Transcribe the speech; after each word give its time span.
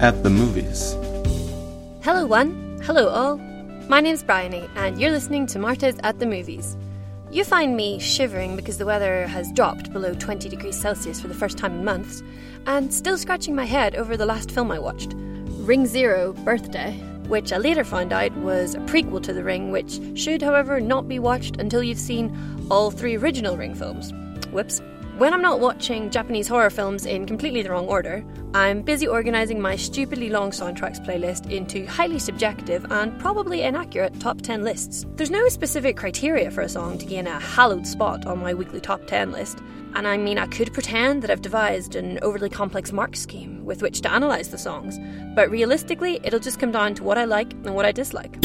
at 0.00 0.22
the 0.22 0.30
Movies. 0.30 0.94
Hello, 2.02 2.24
one. 2.24 2.80
Hello, 2.84 3.08
all. 3.10 3.36
My 3.86 4.00
name's 4.00 4.22
Bryony, 4.22 4.66
and 4.74 4.98
you're 4.98 5.10
listening 5.10 5.46
to 5.48 5.58
Martes 5.58 5.96
at 6.02 6.18
the 6.18 6.24
Movies. 6.24 6.74
You 7.30 7.44
find 7.44 7.76
me 7.76 7.98
shivering 7.98 8.56
because 8.56 8.78
the 8.78 8.86
weather 8.86 9.26
has 9.26 9.52
dropped 9.52 9.92
below 9.92 10.14
20 10.14 10.48
degrees 10.48 10.80
Celsius 10.80 11.20
for 11.20 11.28
the 11.28 11.34
first 11.34 11.58
time 11.58 11.74
in 11.74 11.84
months, 11.84 12.22
and 12.66 12.92
still 12.92 13.18
scratching 13.18 13.54
my 13.54 13.66
head 13.66 13.94
over 13.94 14.16
the 14.16 14.24
last 14.24 14.50
film 14.50 14.70
I 14.70 14.78
watched 14.78 15.12
Ring 15.16 15.84
Zero 15.84 16.32
Birthday, 16.32 16.92
which 17.28 17.52
I 17.52 17.58
later 17.58 17.84
found 17.84 18.10
out 18.10 18.34
was 18.38 18.74
a 18.74 18.80
prequel 18.80 19.22
to 19.24 19.34
The 19.34 19.44
Ring, 19.44 19.70
which 19.70 20.00
should, 20.18 20.40
however, 20.40 20.80
not 20.80 21.08
be 21.08 21.18
watched 21.18 21.58
until 21.58 21.82
you've 21.82 21.98
seen 21.98 22.34
all 22.70 22.90
three 22.90 23.18
original 23.18 23.58
Ring 23.58 23.74
films. 23.74 24.14
Whoops. 24.50 24.80
When 25.20 25.34
I'm 25.34 25.42
not 25.42 25.60
watching 25.60 26.08
Japanese 26.08 26.48
horror 26.48 26.70
films 26.70 27.04
in 27.04 27.26
completely 27.26 27.60
the 27.60 27.68
wrong 27.68 27.86
order, 27.88 28.24
I'm 28.54 28.80
busy 28.80 29.06
organising 29.06 29.60
my 29.60 29.76
stupidly 29.76 30.30
long 30.30 30.50
soundtracks 30.50 30.98
playlist 31.04 31.50
into 31.50 31.84
highly 31.84 32.18
subjective 32.18 32.90
and 32.90 33.20
probably 33.20 33.60
inaccurate 33.60 34.18
top 34.18 34.40
10 34.40 34.64
lists. 34.64 35.04
There's 35.16 35.30
no 35.30 35.46
specific 35.50 35.98
criteria 35.98 36.50
for 36.50 36.62
a 36.62 36.70
song 36.70 36.96
to 36.96 37.04
gain 37.04 37.26
a 37.26 37.38
hallowed 37.38 37.86
spot 37.86 38.24
on 38.24 38.38
my 38.38 38.54
weekly 38.54 38.80
top 38.80 39.06
10 39.06 39.30
list, 39.30 39.58
and 39.94 40.08
I 40.08 40.16
mean, 40.16 40.38
I 40.38 40.46
could 40.46 40.72
pretend 40.72 41.22
that 41.22 41.30
I've 41.30 41.42
devised 41.42 41.96
an 41.96 42.18
overly 42.22 42.48
complex 42.48 42.90
mark 42.90 43.14
scheme 43.14 43.62
with 43.66 43.82
which 43.82 44.00
to 44.00 44.16
analyse 44.16 44.48
the 44.48 44.56
songs, 44.56 44.98
but 45.34 45.50
realistically, 45.50 46.18
it'll 46.24 46.40
just 46.40 46.58
come 46.58 46.72
down 46.72 46.94
to 46.94 47.04
what 47.04 47.18
I 47.18 47.26
like 47.26 47.52
and 47.52 47.74
what 47.74 47.84
I 47.84 47.92
dislike. 47.92 48.38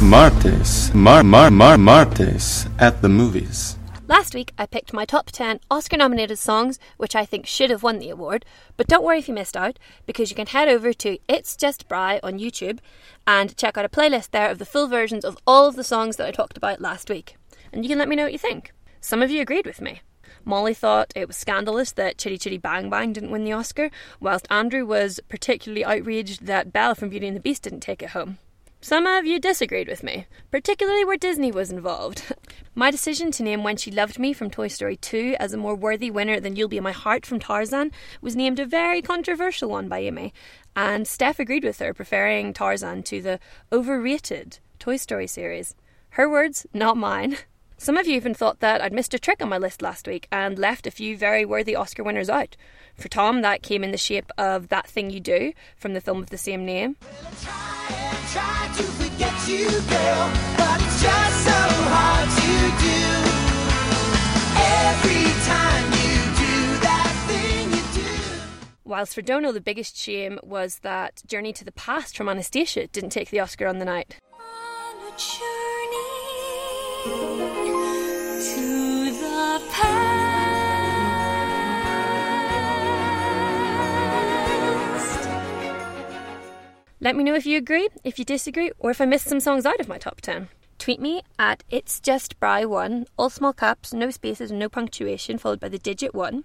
Martes, 0.00 0.94
Mar 0.94 1.24
Mar 1.24 1.50
Mar 1.50 1.76
Martes 1.76 2.68
at 2.78 3.02
the 3.02 3.08
Movies. 3.08 3.77
Last 4.08 4.34
week, 4.34 4.54
I 4.56 4.64
picked 4.64 4.94
my 4.94 5.04
top 5.04 5.30
10 5.30 5.60
Oscar 5.70 5.98
nominated 5.98 6.38
songs, 6.38 6.78
which 6.96 7.14
I 7.14 7.26
think 7.26 7.44
should 7.44 7.68
have 7.68 7.82
won 7.82 7.98
the 7.98 8.08
award. 8.08 8.46
But 8.78 8.86
don't 8.86 9.04
worry 9.04 9.18
if 9.18 9.28
you 9.28 9.34
missed 9.34 9.54
out, 9.54 9.78
because 10.06 10.30
you 10.30 10.34
can 10.34 10.46
head 10.46 10.66
over 10.66 10.94
to 10.94 11.18
It's 11.28 11.54
Just 11.54 11.86
Bry 11.88 12.18
on 12.22 12.38
YouTube 12.38 12.78
and 13.26 13.54
check 13.58 13.76
out 13.76 13.84
a 13.84 13.88
playlist 13.90 14.30
there 14.30 14.50
of 14.50 14.58
the 14.58 14.64
full 14.64 14.86
versions 14.86 15.26
of 15.26 15.36
all 15.46 15.68
of 15.68 15.76
the 15.76 15.84
songs 15.84 16.16
that 16.16 16.26
I 16.26 16.30
talked 16.30 16.56
about 16.56 16.80
last 16.80 17.10
week. 17.10 17.36
And 17.70 17.84
you 17.84 17.90
can 17.90 17.98
let 17.98 18.08
me 18.08 18.16
know 18.16 18.22
what 18.22 18.32
you 18.32 18.38
think. 18.38 18.72
Some 19.02 19.20
of 19.20 19.30
you 19.30 19.42
agreed 19.42 19.66
with 19.66 19.82
me. 19.82 20.00
Molly 20.42 20.72
thought 20.72 21.12
it 21.14 21.26
was 21.26 21.36
scandalous 21.36 21.92
that 21.92 22.16
Chitty 22.16 22.38
Chitty 22.38 22.56
Bang 22.56 22.88
Bang 22.88 23.12
didn't 23.12 23.30
win 23.30 23.44
the 23.44 23.52
Oscar, 23.52 23.90
whilst 24.20 24.50
Andrew 24.50 24.86
was 24.86 25.20
particularly 25.28 25.84
outraged 25.84 26.46
that 26.46 26.72
Belle 26.72 26.94
from 26.94 27.10
Beauty 27.10 27.26
and 27.26 27.36
the 27.36 27.40
Beast 27.40 27.64
didn't 27.64 27.80
take 27.80 28.02
it 28.02 28.10
home. 28.10 28.38
Some 28.80 29.06
of 29.06 29.26
you 29.26 29.40
disagreed 29.40 29.88
with 29.88 30.04
me, 30.04 30.26
particularly 30.52 31.04
where 31.04 31.16
Disney 31.16 31.50
was 31.50 31.72
involved. 31.72 32.32
My 32.76 32.92
decision 32.92 33.32
to 33.32 33.42
name 33.42 33.64
When 33.64 33.76
She 33.76 33.90
Loved 33.90 34.20
Me 34.20 34.32
from 34.32 34.50
Toy 34.50 34.68
Story 34.68 34.96
2 34.96 35.34
as 35.40 35.52
a 35.52 35.56
more 35.56 35.74
worthy 35.74 36.12
winner 36.12 36.38
than 36.38 36.54
You'll 36.54 36.68
Be 36.68 36.76
in 36.76 36.84
My 36.84 36.92
Heart 36.92 37.26
from 37.26 37.40
Tarzan 37.40 37.90
was 38.20 38.36
named 38.36 38.60
a 38.60 38.64
very 38.64 39.02
controversial 39.02 39.68
one 39.68 39.88
by 39.88 39.98
Amy, 39.98 40.32
and 40.76 41.08
Steph 41.08 41.40
agreed 41.40 41.64
with 41.64 41.80
her, 41.80 41.92
preferring 41.92 42.52
Tarzan 42.52 43.02
to 43.02 43.20
the 43.20 43.40
overrated 43.72 44.60
Toy 44.78 44.96
Story 44.96 45.26
series. 45.26 45.74
Her 46.10 46.30
words, 46.30 46.64
not 46.72 46.96
mine. 46.96 47.36
Some 47.80 47.96
of 47.96 48.08
you 48.08 48.14
even 48.16 48.34
thought 48.34 48.58
that 48.58 48.82
I'd 48.82 48.92
missed 48.92 49.14
a 49.14 49.20
trick 49.20 49.40
on 49.40 49.48
my 49.48 49.56
list 49.56 49.82
last 49.82 50.08
week 50.08 50.26
and 50.32 50.58
left 50.58 50.88
a 50.88 50.90
few 50.90 51.16
very 51.16 51.44
worthy 51.44 51.76
Oscar 51.76 52.02
winners 52.02 52.28
out. 52.28 52.56
For 52.96 53.08
Tom, 53.08 53.40
that 53.42 53.62
came 53.62 53.84
in 53.84 53.92
the 53.92 53.96
shape 53.96 54.32
of 54.36 54.68
That 54.68 54.88
Thing 54.88 55.10
You 55.10 55.20
Do 55.20 55.52
from 55.76 55.94
the 55.94 56.00
film 56.00 56.20
of 56.20 56.30
the 56.30 56.38
same 56.38 56.66
name. 56.66 56.96
Try 58.32 58.70
to 58.76 58.82
you, 59.48 59.64
girl, 59.64 60.32
but 60.58 60.82
it's 60.82 61.00
just 61.00 61.44
so 61.44 61.60
hard 61.88 62.28
to 62.28 62.52
do. 62.82 63.00
Every 64.60 65.24
time 65.46 65.84
you 66.02 66.18
do 66.36 66.80
that 66.82 67.12
thing 67.28 67.70
you 67.70 67.84
do. 68.02 68.42
Whilst 68.84 69.14
for 69.14 69.22
Dono, 69.22 69.52
the 69.52 69.60
biggest 69.60 69.96
shame 69.96 70.38
was 70.42 70.80
that 70.80 71.22
Journey 71.26 71.54
to 71.54 71.64
the 71.64 71.72
Past 71.72 72.16
from 72.16 72.28
Anastasia 72.28 72.88
didn't 72.88 73.10
take 73.10 73.30
the 73.30 73.40
Oscar 73.40 73.66
on 73.68 73.78
the 73.78 73.86
night. 73.86 74.16
On 77.06 77.67
Let 87.00 87.14
me 87.14 87.22
know 87.22 87.34
if 87.34 87.46
you 87.46 87.58
agree, 87.58 87.88
if 88.02 88.18
you 88.18 88.24
disagree, 88.24 88.72
or 88.78 88.90
if 88.90 89.00
I 89.00 89.06
missed 89.06 89.28
some 89.28 89.38
songs 89.38 89.64
out 89.64 89.78
of 89.78 89.88
my 89.88 89.98
top 89.98 90.20
10. 90.20 90.48
Tweet 90.78 91.00
me 91.00 91.22
at 91.38 91.62
it's 91.70 92.00
just 92.00 92.38
Bry1, 92.40 93.06
all 93.16 93.30
small 93.30 93.52
caps, 93.52 93.92
no 93.92 94.10
spaces, 94.10 94.50
no 94.50 94.68
punctuation, 94.68 95.38
followed 95.38 95.60
by 95.60 95.68
the 95.68 95.78
digit 95.78 96.14
1. 96.14 96.44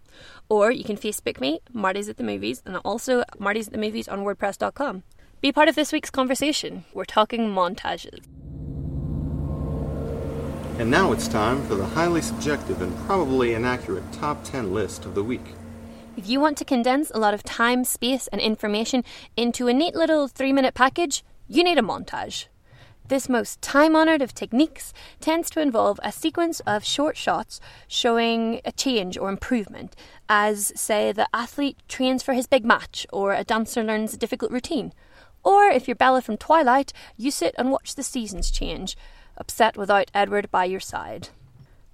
Or 0.50 0.72
you 0.72 0.84
can 0.84 0.96
Facebook 0.96 1.40
me, 1.40 1.60
Martes 1.72 2.08
at 2.08 2.18
the 2.18 2.24
Movies, 2.24 2.62
and 2.66 2.78
also 2.78 3.24
Martes 3.40 3.68
at 3.68 3.74
the 3.74 3.80
Movies 3.80 4.08
on 4.08 4.20
WordPress.com. 4.20 5.04
Be 5.42 5.52
part 5.52 5.70
of 5.70 5.76
this 5.76 5.92
week's 5.92 6.10
conversation. 6.10 6.86
We're 6.94 7.06
talking 7.06 7.50
montages. 7.50 8.24
And 10.80 10.90
now 10.90 11.12
it's 11.12 11.28
time 11.28 11.62
for 11.68 11.76
the 11.76 11.86
highly 11.86 12.22
subjective 12.22 12.82
and 12.82 12.98
probably 13.06 13.54
inaccurate 13.54 14.12
top 14.12 14.44
10 14.44 14.74
list 14.74 15.06
of 15.06 15.14
the 15.14 15.24
week. 15.24 15.54
If 16.18 16.28
you 16.28 16.40
want 16.40 16.58
to 16.58 16.66
condense 16.66 17.12
a 17.12 17.20
lot 17.20 17.36
of 17.36 17.44
time, 17.44 17.84
space, 17.84 18.28
and 18.28 18.42
information 18.42 19.04
into 19.38 19.68
a 19.68 19.74
neat 19.74 19.94
little 19.94 20.28
three 20.28 20.52
minute 20.52 20.74
package, 20.74 21.24
you 21.48 21.64
need 21.64 21.78
a 21.78 21.84
montage. 21.84 22.48
This 23.08 23.30
most 23.30 23.62
time 23.62 23.96
honoured 23.96 24.24
of 24.24 24.34
techniques 24.34 24.94
tends 25.20 25.52
to 25.52 25.62
involve 25.62 26.00
a 26.02 26.12
sequence 26.12 26.60
of 26.62 26.84
short 26.84 27.18
shots 27.18 27.60
showing 27.88 28.60
a 28.66 28.72
change 28.72 29.16
or 29.16 29.30
improvement, 29.30 29.96
as, 30.28 30.72
say, 30.76 31.12
the 31.12 31.28
athlete 31.34 31.78
trains 31.88 32.24
for 32.24 32.34
his 32.34 32.48
big 32.48 32.66
match 32.66 33.06
or 33.14 33.34
a 33.34 33.44
dancer 33.44 33.84
learns 33.84 34.16
a 34.16 34.18
difficult 34.18 34.52
routine. 34.52 34.92
Or 35.44 35.66
if 35.66 35.88
you're 35.88 35.96
Bella 35.96 36.24
from 36.24 36.38
Twilight, 36.38 36.94
you 37.16 37.30
sit 37.30 37.54
and 37.60 37.70
watch 37.70 37.94
the 37.94 38.04
seasons 38.04 38.50
change, 38.50 38.98
upset 39.38 39.78
without 39.78 40.12
Edward 40.14 40.50
by 40.52 40.66
your 40.66 40.80
side. 40.80 41.30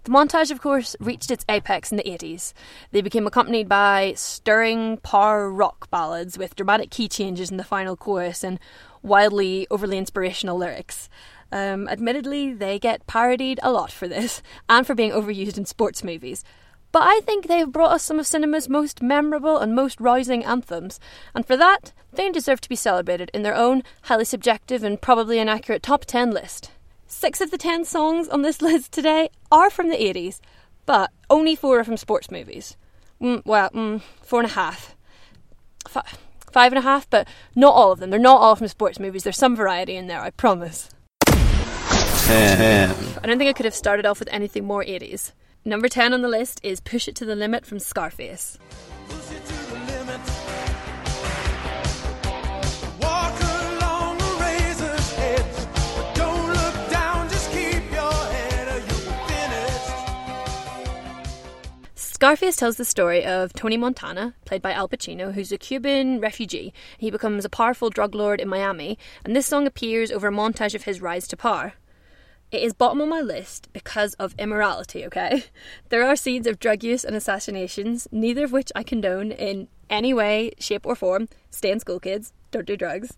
The 0.05 0.11
montage, 0.11 0.49
of 0.49 0.61
course, 0.61 0.95
reached 0.99 1.29
its 1.29 1.45
apex 1.49 1.91
in 1.91 1.97
the 1.97 2.03
80s. 2.03 2.53
They 2.91 3.01
became 3.01 3.27
accompanied 3.27 3.67
by 3.67 4.13
stirring 4.15 4.97
power 4.97 5.51
rock 5.51 5.89
ballads 5.91 6.37
with 6.37 6.55
dramatic 6.55 6.89
key 6.89 7.09
changes 7.09 7.51
in 7.51 7.57
the 7.57 7.63
final 7.63 7.97
chorus 7.97 8.43
and 8.43 8.59
wildly 9.03 9.67
overly 9.69 9.97
inspirational 9.97 10.57
lyrics. 10.57 11.09
Um, 11.51 11.87
admittedly, 11.89 12.53
they 12.53 12.79
get 12.79 13.07
parodied 13.07 13.59
a 13.61 13.71
lot 13.71 13.91
for 13.91 14.07
this 14.07 14.41
and 14.69 14.87
for 14.87 14.95
being 14.95 15.11
overused 15.11 15.57
in 15.57 15.65
sports 15.65 16.03
movies. 16.03 16.43
But 16.91 17.03
I 17.03 17.19
think 17.19 17.47
they've 17.47 17.71
brought 17.71 17.91
us 17.91 18.03
some 18.03 18.19
of 18.19 18.25
cinema's 18.25 18.67
most 18.67 19.03
memorable 19.03 19.57
and 19.57 19.75
most 19.75 19.99
rousing 19.99 20.43
anthems, 20.43 20.99
and 21.35 21.45
for 21.45 21.55
that, 21.55 21.93
they 22.11 22.31
deserve 22.31 22.61
to 22.61 22.69
be 22.69 22.75
celebrated 22.75 23.29
in 23.31 23.43
their 23.43 23.55
own 23.55 23.83
highly 24.03 24.25
subjective 24.25 24.83
and 24.83 24.99
probably 24.99 25.37
inaccurate 25.37 25.83
top 25.83 26.05
10 26.05 26.31
list. 26.31 26.71
Six 27.11 27.41
of 27.41 27.49
the 27.49 27.57
ten 27.57 27.85
songs 27.85 28.29
on 28.29 28.43
this 28.43 28.61
list 28.61 28.91
today 28.91 29.29
are 29.51 29.71
from 29.71 29.89
the 29.89 29.97
80s, 29.97 30.39
but 30.85 31.09
only 31.27 31.55
four 31.55 31.79
are 31.79 31.83
from 31.83 31.97
sports 31.97 32.29
movies. 32.29 32.77
Mm, 33.19 33.41
well, 33.45 33.71
mm, 33.71 34.01
four 34.21 34.41
and 34.41 34.49
a 34.49 34.53
half. 34.53 34.95
F- 35.87 36.19
five 36.51 36.71
and 36.71 36.77
a 36.77 36.83
half, 36.83 37.09
but 37.09 37.27
not 37.55 37.73
all 37.73 37.91
of 37.91 37.99
them. 37.99 38.11
They're 38.11 38.19
not 38.19 38.39
all 38.39 38.55
from 38.55 38.67
sports 38.67 38.99
movies. 38.99 39.23
There's 39.23 39.37
some 39.37 39.55
variety 39.55 39.95
in 39.95 40.05
there, 40.05 40.21
I 40.21 40.29
promise. 40.29 40.91
10. 41.25 42.91
I 43.23 43.27
don't 43.27 43.39
think 43.39 43.49
I 43.49 43.53
could 43.53 43.65
have 43.65 43.73
started 43.73 44.05
off 44.05 44.19
with 44.19 44.29
anything 44.31 44.65
more 44.65 44.83
80s. 44.83 45.31
Number 45.65 45.89
10 45.89 46.13
on 46.13 46.21
the 46.21 46.29
list 46.29 46.59
is 46.61 46.79
Push 46.79 47.07
It 47.07 47.15
to 47.15 47.25
the 47.25 47.35
Limit 47.35 47.65
from 47.65 47.79
Scarface. 47.79 48.59
Scarface 62.21 62.57
tells 62.57 62.75
the 62.75 62.83
story 62.83 63.23
of 63.23 63.53
Tony 63.53 63.77
Montana, 63.77 64.33
played 64.43 64.61
by 64.61 64.73
Al 64.73 64.89
Pacino, 64.89 65.33
who's 65.33 65.53
a 65.53 65.57
Cuban 65.57 66.19
refugee. 66.19 66.73
He 66.97 67.09
becomes 67.09 67.45
a 67.45 67.49
powerful 67.49 67.89
drug 67.89 68.13
lord 68.13 68.41
in 68.41 68.49
Miami, 68.49 68.97
and 69.23 69.33
this 69.33 69.47
song 69.47 69.65
appears 69.65 70.11
over 70.11 70.27
a 70.27 70.31
montage 70.31 70.75
of 70.75 70.83
his 70.83 70.99
rise 70.99 71.29
to 71.29 71.37
power. 71.37 71.75
It 72.51 72.63
is 72.63 72.73
bottom 72.73 72.99
on 72.99 73.09
my 73.09 73.21
list 73.21 73.69
because 73.73 74.15
of 74.15 74.33
immorality, 74.39 75.05
okay? 75.05 75.43
There 75.89 76.03
are 76.03 76.15
scenes 76.15 76.47
of 76.47 76.59
drug 76.59 76.83
use 76.83 77.03
and 77.03 77.15
assassinations, 77.15 78.07
neither 78.11 78.43
of 78.43 78.51
which 78.51 78.71
I 78.75 78.81
condone 78.81 79.31
in 79.31 79.67
any 79.87 80.15
way, 80.15 80.51
shape, 80.59 80.85
or 80.85 80.95
form. 80.95 81.27
Stay 81.51 81.71
in 81.71 81.79
school, 81.79 81.99
kids. 81.99 82.33
Don't 82.49 82.65
do 82.65 82.75
drugs. 82.75 83.17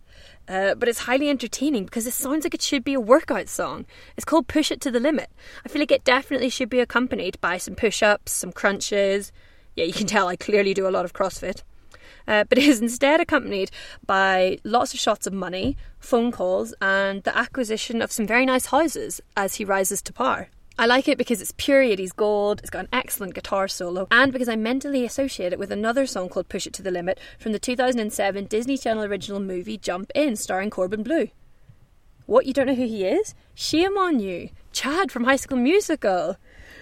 Uh, 0.50 0.76
but 0.76 0.90
it's 0.90 1.00
highly 1.00 1.30
entertaining 1.30 1.86
because 1.86 2.06
it 2.08 2.14
sounds 2.14 2.44
like 2.44 2.54
it 2.54 2.62
should 2.62 2.84
be 2.84 2.94
a 2.94 3.00
workout 3.00 3.48
song. 3.48 3.86
It's 4.18 4.26
called 4.26 4.48
Push 4.48 4.72
It 4.72 4.82
to 4.82 4.92
the 4.92 5.00
Limit. 5.00 5.30
I 5.66 5.70
feel 5.70 5.82
like 5.82 5.92
it 5.92 6.04
definitely 6.04 6.50
should 6.50 6.70
be 6.70 6.82
accompanied 6.82 7.40
by 7.40 7.58
some 7.58 7.76
push 7.76 8.04
ups, 8.04 8.34
some 8.34 8.52
crunches. 8.52 9.32
Yeah, 9.78 9.86
you 9.86 9.94
can 9.94 10.08
tell 10.08 10.28
I 10.28 10.36
clearly 10.36 10.74
do 10.74 10.88
a 10.88 10.92
lot 10.92 11.06
of 11.06 11.14
CrossFit. 11.14 11.64
Uh, 12.28 12.44
but 12.44 12.58
is 12.58 12.82
instead 12.82 13.20
accompanied 13.20 13.72
by 14.06 14.58
lots 14.64 14.94
of 14.94 15.00
shots 15.00 15.28
of 15.28 15.34
money, 15.34 15.78
phone 16.00 16.32
calls, 16.32 16.74
and 16.82 17.24
the 17.24 17.38
acquisition 17.38 18.02
of 18.02 18.12
some 18.12 18.28
very 18.28 18.46
nice 18.46 18.68
houses 18.68 19.22
as 19.36 19.56
he 19.56 19.66
rises 19.66 20.02
to 20.02 20.14
power. 20.14 20.50
I 20.80 20.86
like 20.86 21.08
it 21.08 21.18
because 21.18 21.42
it's 21.42 21.54
pure 21.58 21.84
80s 21.84 22.16
gold, 22.16 22.60
it's 22.62 22.70
got 22.70 22.86
an 22.86 22.90
excellent 22.92 23.36
guitar 23.36 23.68
solo, 23.68 24.08
and 24.10 24.32
because 24.32 24.50
I 24.50 24.56
mentally 24.56 25.06
associate 25.06 25.54
it 25.54 25.60
with 25.60 25.72
another 25.72 26.06
song 26.06 26.30
called 26.30 26.50
Push 26.50 26.66
It 26.66 26.74
to 26.74 26.82
the 26.82 26.92
Limit 26.92 27.20
from 27.38 27.52
the 27.52 27.60
2007 27.60 28.46
Disney 28.46 28.78
Channel 28.78 29.04
original 29.04 29.40
movie 29.40 29.78
Jump 29.78 30.12
In, 30.16 30.36
starring 30.36 30.70
Corbin 30.70 31.04
Bleu. 31.04 31.28
What, 32.26 32.46
you 32.46 32.54
don't 32.54 32.68
know 32.68 32.76
who 32.76 32.88
he 32.88 33.06
is? 33.06 33.36
Shame 33.54 33.98
on 33.98 34.20
you. 34.20 34.50
Chad 34.72 35.12
from 35.12 35.26
High 35.26 35.36
School 35.36 35.58
Musical. 35.58 36.38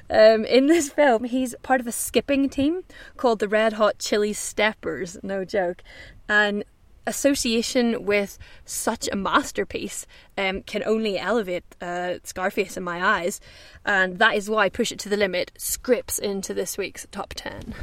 Um, 0.10 0.44
in 0.46 0.68
this 0.68 0.90
film, 0.90 1.26
he's 1.26 1.56
part 1.62 1.82
of 1.82 1.88
a 1.88 1.92
skipping 1.92 2.50
team 2.50 2.84
called 3.18 3.40
the 3.40 3.48
Red 3.48 3.74
Hot 3.74 4.00
Chili 4.00 4.34
Steppers, 4.34 5.18
no 5.22 5.46
joke. 5.46 5.84
And 6.28 6.64
association 7.06 8.06
with 8.06 8.38
such 8.66 9.10
a 9.12 9.16
masterpiece 9.16 10.06
um, 10.38 10.62
can 10.62 10.84
only 10.86 11.18
elevate 11.18 11.64
uh, 11.82 12.16
Scarface 12.24 12.78
in 12.78 12.84
my 12.84 13.04
eyes, 13.04 13.42
and 13.86 14.20
that 14.20 14.36
is 14.36 14.50
why 14.50 14.70
Push 14.70 14.92
It 14.92 15.00
to 15.00 15.10
the 15.10 15.18
Limit 15.18 15.52
scripts 15.58 16.20
into 16.20 16.54
this 16.54 16.78
week's 16.78 17.08
top 17.12 17.34
10. 17.36 17.76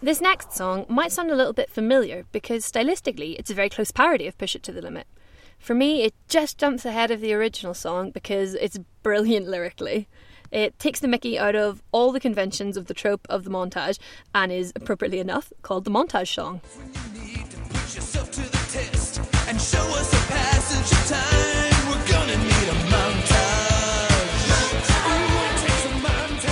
This 0.00 0.20
next 0.20 0.52
song 0.52 0.86
might 0.88 1.12
sound 1.12 1.30
a 1.30 1.36
little 1.36 1.52
bit 1.52 1.70
familiar 1.70 2.24
because 2.32 2.70
stylistically 2.70 3.36
it's 3.38 3.50
a 3.50 3.54
very 3.54 3.68
close 3.68 3.90
parody 3.90 4.26
of 4.26 4.38
Push 4.38 4.54
It 4.56 4.62
to 4.64 4.72
the 4.72 4.82
Limit. 4.82 5.06
For 5.58 5.74
me, 5.74 6.02
it 6.02 6.14
just 6.28 6.56
jumps 6.56 6.84
ahead 6.84 7.10
of 7.10 7.20
the 7.20 7.34
original 7.34 7.74
song 7.74 8.10
because 8.10 8.54
it's 8.54 8.78
brilliant 9.02 9.48
lyrically. 9.48 10.08
It 10.50 10.78
takes 10.78 11.00
the 11.00 11.08
mickey 11.08 11.38
out 11.38 11.54
of 11.54 11.82
all 11.92 12.10
the 12.10 12.20
conventions 12.20 12.78
of 12.78 12.86
the 12.86 12.94
trope 12.94 13.26
of 13.28 13.44
the 13.44 13.50
montage 13.50 13.98
and 14.34 14.50
is, 14.50 14.72
appropriately 14.74 15.18
enough, 15.18 15.52
called 15.60 15.84
the 15.84 15.90
montage 15.90 16.32
song. 16.34 16.62
You 17.14 17.20
need 17.20 17.50
to 17.50 17.58
put 17.58 17.94
yourself 17.94 18.30
to 18.30 18.40
the 18.40 18.48
test 18.72 19.20
and 19.46 19.60
show 19.60 19.82
us 19.82 20.10
a 20.10 20.26
passage 20.32 20.90
of 20.90 21.06
time. 21.06 21.88
We're 21.90 22.08
gonna 22.10 22.38
need 22.38 22.68
a 22.68 22.78
montage. 22.88 24.48
Ooh, 25.04 25.42
it 25.44 25.58
takes 25.60 25.84
a 25.84 25.88
montage. 26.06 26.48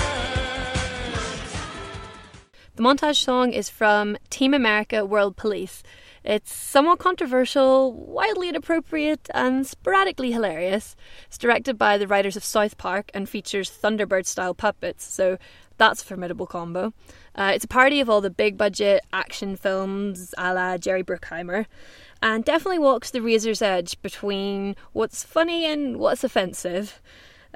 The 2.77 2.83
montage 2.83 3.25
song 3.25 3.53
is 3.55 3.71
from 3.71 4.19
Team 4.29 4.53
America 4.53 5.07
World 5.07 5.37
Police. 5.39 5.83
It's 6.27 6.53
somewhat 6.53 6.99
controversial, 6.99 7.93
wildly 7.93 8.49
inappropriate, 8.49 9.31
and 9.33 9.65
sporadically 9.65 10.33
hilarious. 10.33 10.97
It's 11.29 11.39
directed 11.39 11.79
by 11.79 11.99
the 11.99 12.09
writers 12.09 12.37
of 12.37 12.43
South 12.43 12.77
Park 12.77 13.13
and 13.15 13.29
features 13.29 13.71
Thunderbird 13.71 14.27
style 14.27 14.53
puppets, 14.53 15.05
so 15.05 15.39
that's 15.79 16.03
a 16.03 16.05
formidable 16.05 16.49
combo. 16.49 16.93
Uh, 17.37 17.53
it's 17.55 17.65
a 17.65 17.69
parody 17.69 18.01
of 18.01 18.11
all 18.11 18.21
the 18.21 18.29
big 18.29 18.59
budget 18.59 19.05
action 19.13 19.55
films 19.55 20.35
a 20.37 20.53
la 20.53 20.77
Jerry 20.79 21.05
Bruckheimer, 21.05 21.67
and 22.21 22.45
definitely 22.45 22.81
walks 22.81 23.13
the 23.13 23.23
razor's 23.23 23.63
edge 23.63 24.03
between 24.03 24.75
what's 24.93 25.23
funny 25.23 25.65
and 25.65 25.99
what's 25.99 26.25
offensive. 26.25 27.01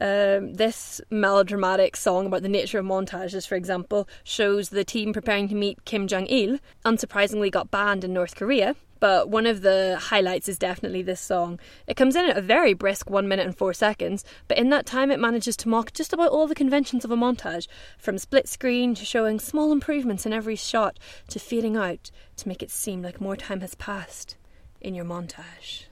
Um, 0.00 0.55
this 0.55 1.02
melodramatic 1.11 1.94
song 1.94 2.26
about 2.26 2.43
the 2.43 2.49
nature 2.49 2.79
of 2.79 2.87
montages, 2.87 3.47
for 3.47 3.55
example, 3.55 4.08
shows 4.25 4.70
the 4.70 4.85
team 4.85 5.12
preparing 5.12 5.49
to 5.49 5.55
meet 5.55 5.85
Kim 5.85 6.06
Jong 6.06 6.26
il, 6.26 6.58
unsurprisingly 6.87 7.50
got 7.50 7.70
banned 7.70 8.02
in 8.02 8.14
North 8.14 8.35
Korea. 8.35 8.76
But 8.99 9.31
one 9.31 9.47
of 9.47 9.62
the 9.62 9.99
highlights 9.99 10.49
is 10.49 10.58
definitely 10.58 11.02
this 11.02 11.20
song. 11.20 11.58
It 11.87 11.97
comes 11.97 12.17
in 12.17 12.26
at 12.26 12.37
a 12.37 12.43
very 12.43 12.75
brisk 12.75 13.08
1 13.11 13.29
minute 13.29 13.47
and 13.47 13.56
4 13.56 13.73
seconds, 13.75 14.25
but 14.49 14.58
in 14.58 14.70
that 14.70 14.87
time 14.87 15.11
it 15.11 15.20
manages 15.20 15.56
to 15.58 15.69
mock 15.69 15.93
just 15.93 16.12
about 16.12 16.31
all 16.31 16.46
the 16.46 16.55
conventions 16.55 17.05
of 17.05 17.11
a 17.11 17.17
montage, 17.17 17.67
from 17.99 18.19
split 18.19 18.49
screen 18.49 18.94
to 18.94 19.05
showing 19.05 19.38
small 19.38 19.73
improvements 19.73 20.25
in 20.25 20.32
every 20.32 20.56
shot 20.56 20.99
to 21.29 21.38
fading 21.38 21.76
out 21.76 22.11
to 22.37 22.49
make 22.49 22.62
it 22.62 22.70
seem 22.70 23.03
like 23.03 23.20
more 23.20 23.37
time 23.37 23.61
has 23.61 23.75
passed 23.75 24.37
in 24.81 24.94
your 24.94 25.05
montage. 25.05 25.85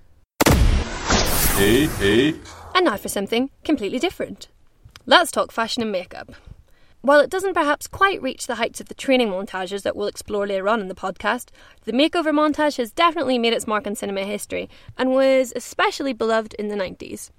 Eight, 1.60 1.90
eight. 2.00 2.36
And 2.72 2.84
now 2.84 2.96
for 2.96 3.08
something 3.08 3.50
completely 3.64 3.98
different. 3.98 4.46
Let's 5.06 5.32
talk 5.32 5.50
fashion 5.50 5.82
and 5.82 5.90
makeup. 5.90 6.30
While 7.00 7.18
it 7.18 7.30
doesn't 7.30 7.54
perhaps 7.54 7.88
quite 7.88 8.22
reach 8.22 8.46
the 8.46 8.54
heights 8.54 8.80
of 8.80 8.86
the 8.86 8.94
training 8.94 9.30
montages 9.30 9.82
that 9.82 9.96
we'll 9.96 10.06
explore 10.06 10.46
later 10.46 10.68
on 10.68 10.80
in 10.80 10.86
the 10.86 10.94
podcast, 10.94 11.48
the 11.84 11.90
makeover 11.90 12.32
montage 12.32 12.76
has 12.76 12.92
definitely 12.92 13.38
made 13.38 13.52
its 13.52 13.66
mark 13.66 13.88
on 13.88 13.96
cinema 13.96 14.22
history 14.22 14.70
and 14.96 15.10
was 15.10 15.52
especially 15.56 16.12
beloved 16.12 16.54
in 16.54 16.68
the 16.68 16.76
90s. 16.76 17.30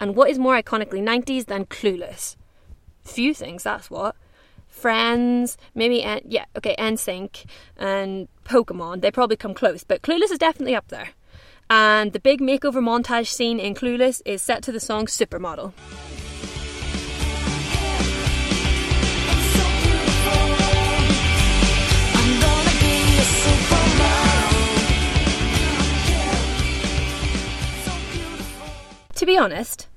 And 0.00 0.16
what 0.16 0.30
is 0.30 0.38
more 0.38 0.54
iconically 0.54 1.02
90s 1.02 1.44
than 1.44 1.66
Clueless? 1.66 2.36
Few 3.02 3.34
things, 3.34 3.64
that's 3.64 3.90
what. 3.90 4.16
Friends, 4.66 5.58
maybe, 5.74 6.02
N- 6.02 6.22
yeah, 6.24 6.46
okay, 6.56 6.74
NSYNC 6.78 7.44
and 7.76 8.28
Pokemon, 8.46 9.02
they 9.02 9.10
probably 9.10 9.36
come 9.36 9.52
close, 9.52 9.84
but 9.84 10.00
Clueless 10.00 10.30
is 10.30 10.38
definitely 10.38 10.74
up 10.74 10.88
there. 10.88 11.10
And 11.70 12.12
the 12.12 12.20
big 12.20 12.40
makeover 12.40 12.82
montage 12.82 13.26
scene 13.26 13.60
in 13.60 13.74
Clueless 13.74 14.22
is 14.24 14.40
set 14.40 14.62
to 14.62 14.72
the 14.72 14.80
song 14.80 15.06
Supermodel. 15.06 15.72
To 29.14 29.26
be 29.26 29.36
honest, 29.36 29.88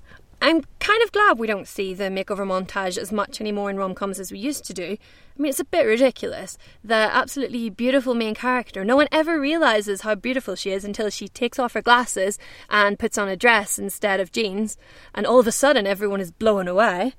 I'm 0.43 0.63
kind 0.79 1.03
of 1.03 1.11
glad 1.11 1.37
we 1.37 1.45
don't 1.45 1.67
see 1.67 1.93
the 1.93 2.05
makeover 2.05 2.47
montage 2.47 2.97
as 2.97 3.11
much 3.11 3.39
anymore 3.39 3.69
in 3.69 3.77
rom 3.77 3.93
coms 3.93 4.19
as 4.19 4.31
we 4.31 4.39
used 4.39 4.65
to 4.65 4.73
do. 4.73 4.97
I 4.97 5.41
mean, 5.41 5.51
it's 5.51 5.59
a 5.59 5.65
bit 5.65 5.85
ridiculous. 5.85 6.57
The 6.83 6.95
absolutely 6.95 7.69
beautiful 7.69 8.15
main 8.15 8.33
character, 8.33 8.83
no 8.83 8.95
one 8.95 9.07
ever 9.11 9.39
realizes 9.39 10.01
how 10.01 10.15
beautiful 10.15 10.55
she 10.55 10.71
is 10.71 10.83
until 10.83 11.11
she 11.11 11.27
takes 11.27 11.59
off 11.59 11.73
her 11.73 11.81
glasses 11.83 12.39
and 12.71 12.97
puts 12.97 13.19
on 13.19 13.29
a 13.29 13.37
dress 13.37 13.77
instead 13.77 14.19
of 14.19 14.31
jeans, 14.31 14.77
and 15.13 15.27
all 15.27 15.39
of 15.39 15.45
a 15.45 15.51
sudden 15.51 15.85
everyone 15.85 16.21
is 16.21 16.31
blown 16.31 16.67
away. 16.67 17.13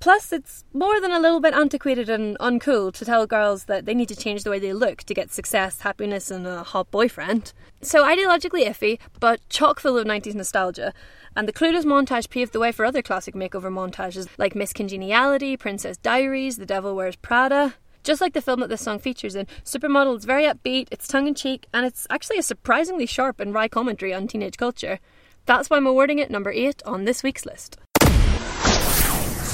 Plus, 0.00 0.32
it's 0.32 0.64
more 0.72 0.98
than 0.98 1.10
a 1.10 1.20
little 1.20 1.40
bit 1.40 1.52
antiquated 1.52 2.08
and 2.08 2.38
uncool 2.38 2.90
to 2.90 3.04
tell 3.04 3.26
girls 3.26 3.64
that 3.64 3.84
they 3.84 3.92
need 3.92 4.08
to 4.08 4.16
change 4.16 4.42
the 4.42 4.50
way 4.50 4.58
they 4.58 4.72
look 4.72 5.02
to 5.02 5.12
get 5.12 5.30
success, 5.30 5.82
happiness, 5.82 6.30
and 6.30 6.46
a 6.46 6.62
hot 6.62 6.90
boyfriend. 6.90 7.52
So, 7.82 8.02
ideologically 8.02 8.66
iffy, 8.66 8.98
but 9.20 9.46
chock 9.50 9.78
full 9.78 9.98
of 9.98 10.06
90s 10.06 10.34
nostalgia. 10.34 10.94
And 11.36 11.46
the 11.46 11.52
Clueless 11.52 11.84
montage 11.84 12.30
paved 12.30 12.54
the 12.54 12.60
way 12.60 12.72
for 12.72 12.86
other 12.86 13.02
classic 13.02 13.34
makeover 13.34 13.70
montages 13.70 14.26
like 14.38 14.54
Miss 14.54 14.72
Congeniality, 14.72 15.58
Princess 15.58 15.98
Diaries, 15.98 16.56
The 16.56 16.64
Devil 16.64 16.96
Wears 16.96 17.16
Prada. 17.16 17.74
Just 18.02 18.22
like 18.22 18.32
the 18.32 18.40
film 18.40 18.60
that 18.60 18.70
this 18.70 18.80
song 18.80 18.98
features 18.98 19.34
in, 19.34 19.46
Supermodel 19.64 20.16
is 20.16 20.24
very 20.24 20.44
upbeat, 20.44 20.88
it's 20.90 21.06
tongue 21.06 21.26
in 21.26 21.34
cheek, 21.34 21.66
and 21.74 21.84
it's 21.84 22.06
actually 22.08 22.38
a 22.38 22.42
surprisingly 22.42 23.04
sharp 23.04 23.38
and 23.38 23.52
wry 23.52 23.68
commentary 23.68 24.14
on 24.14 24.26
teenage 24.26 24.56
culture. 24.56 24.98
That's 25.44 25.68
why 25.68 25.76
I'm 25.76 25.86
awarding 25.86 26.18
it 26.18 26.30
number 26.30 26.50
8 26.50 26.82
on 26.86 27.04
this 27.04 27.22
week's 27.22 27.44
list. 27.44 27.76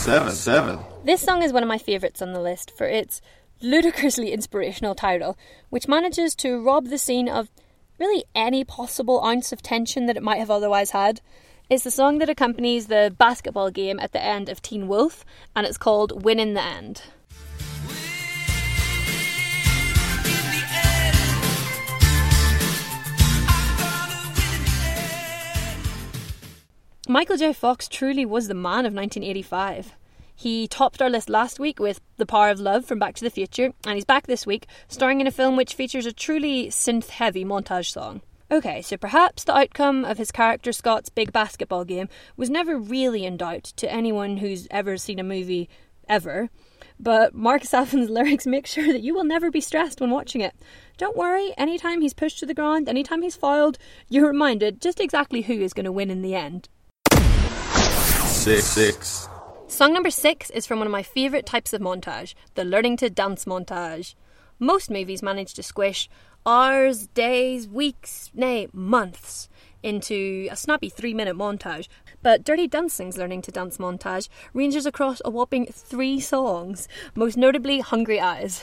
Seven, 0.06 0.30
seven. 0.30 0.78
This 1.02 1.20
song 1.20 1.42
is 1.42 1.52
one 1.52 1.64
of 1.64 1.68
my 1.68 1.78
favourites 1.78 2.22
on 2.22 2.32
the 2.32 2.40
list 2.40 2.70
for 2.70 2.86
its 2.86 3.20
ludicrously 3.60 4.30
inspirational 4.30 4.94
title, 4.94 5.36
which 5.68 5.88
manages 5.88 6.36
to 6.36 6.62
rob 6.62 6.86
the 6.86 6.96
scene 6.96 7.28
of 7.28 7.50
really 7.98 8.22
any 8.32 8.62
possible 8.62 9.20
ounce 9.25 9.50
of 9.50 9.62
tension 9.62 10.06
that 10.06 10.16
it 10.16 10.22
might 10.22 10.38
have 10.38 10.48
otherwise 10.48 10.92
had. 10.92 11.20
It's 11.68 11.82
the 11.82 11.90
song 11.90 12.18
that 12.18 12.28
accompanies 12.28 12.86
the 12.86 13.12
basketball 13.18 13.72
game 13.72 13.98
at 13.98 14.12
the 14.12 14.22
end 14.22 14.48
of 14.48 14.62
Teen 14.62 14.86
Wolf, 14.86 15.25
and 15.56 15.66
it's 15.66 15.76
called 15.76 16.22
Win 16.22 16.38
in 16.38 16.54
the 16.54 16.62
End. 16.62 17.02
Michael 27.08 27.36
J. 27.36 27.52
Fox 27.52 27.86
truly 27.86 28.26
was 28.26 28.48
the 28.48 28.54
man 28.54 28.84
of 28.84 28.92
1985. 28.92 29.94
He 30.34 30.66
topped 30.66 31.00
our 31.00 31.08
list 31.08 31.30
last 31.30 31.60
week 31.60 31.78
with 31.78 32.00
The 32.16 32.26
Power 32.26 32.50
of 32.50 32.58
Love 32.58 32.84
from 32.84 32.98
Back 32.98 33.14
to 33.14 33.25
the 33.25 33.30
Future, 33.30 33.72
and 33.84 33.94
he's 33.94 34.04
back 34.04 34.26
this 34.26 34.44
week, 34.44 34.66
starring 34.88 35.20
in 35.20 35.28
a 35.28 35.30
film 35.30 35.56
which 35.56 35.75
features 35.75 36.04
a 36.04 36.12
truly 36.12 36.66
synth 36.66 37.10
heavy 37.10 37.44
montage 37.44 37.92
song. 37.92 38.22
Okay, 38.50 38.82
so 38.82 38.96
perhaps 38.96 39.44
the 39.44 39.56
outcome 39.56 40.04
of 40.04 40.18
his 40.18 40.32
character 40.32 40.72
Scott's 40.72 41.08
big 41.08 41.32
basketball 41.32 41.84
game 41.84 42.08
was 42.36 42.50
never 42.50 42.76
really 42.76 43.25
in 43.25 43.36
doubt 43.36 43.62
to 43.76 43.90
anyone 43.90 44.38
who's 44.38 44.66
ever 44.72 44.96
seen 44.96 45.20
a 45.20 45.25
movie 45.25 45.68
ever, 46.08 46.50
but 46.98 47.36
Mark 47.36 47.62
Safan's 47.62 48.10
lyrics 48.10 48.48
make 48.48 48.66
sure 48.66 48.92
that 48.92 49.02
you 49.02 49.14
will 49.14 49.22
never 49.22 49.52
be 49.52 49.60
stressed 49.60 50.00
when 50.00 50.10
watching 50.10 50.40
it. 50.40 50.56
Don't 50.96 51.16
worry, 51.16 51.54
anytime 51.56 52.00
he's 52.00 52.14
pushed 52.14 52.40
to 52.40 52.46
the 52.46 52.52
ground, 52.52 52.88
anytime 52.88 53.22
he's 53.22 53.36
fouled, 53.36 53.78
you're 54.08 54.26
reminded 54.26 54.80
just 54.82 54.98
exactly 54.98 55.42
who 55.42 55.54
is 55.54 55.72
going 55.72 55.84
to 55.84 55.92
win 55.92 56.10
in 56.10 56.22
the 56.22 56.34
end. 56.34 56.68
Six, 58.46 58.64
six. 58.64 59.28
Song 59.66 59.92
number 59.92 60.08
six 60.08 60.50
is 60.50 60.66
from 60.66 60.78
one 60.78 60.86
of 60.86 60.92
my 60.92 61.02
favourite 61.02 61.46
types 61.46 61.72
of 61.72 61.80
montage, 61.80 62.34
the 62.54 62.64
learning 62.64 62.96
to 62.98 63.10
dance 63.10 63.44
montage. 63.44 64.14
Most 64.60 64.88
movies 64.88 65.20
manage 65.20 65.52
to 65.54 65.64
squish 65.64 66.08
hours, 66.46 67.08
days, 67.08 67.66
weeks, 67.66 68.30
nay, 68.34 68.68
months 68.72 69.48
into 69.82 70.46
a 70.48 70.54
snappy 70.54 70.88
three 70.88 71.12
minute 71.12 71.36
montage, 71.36 71.88
but 72.22 72.44
Dirty 72.44 72.68
Dancing's 72.68 73.18
Learning 73.18 73.42
to 73.42 73.50
Dance 73.50 73.78
montage 73.78 74.28
ranges 74.54 74.86
across 74.86 75.20
a 75.24 75.30
whopping 75.30 75.66
three 75.66 76.20
songs, 76.20 76.86
most 77.16 77.36
notably 77.36 77.80
Hungry 77.80 78.20
Eyes. 78.20 78.62